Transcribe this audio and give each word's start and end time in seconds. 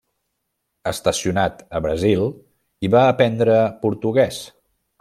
Estacionat 0.91 1.61
a 1.79 1.81
Brasil, 1.87 2.25
hi 2.87 2.91
va 2.97 3.05
aprendre 3.13 3.59
portuguès. 3.87 4.41